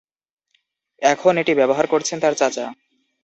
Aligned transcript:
এখন 1.01 1.33
এটি 1.37 1.53
ব্যবহার 1.55 1.85
করছেন 1.87 2.17
তাঁর 2.19 2.33
চাচা। 2.33 2.65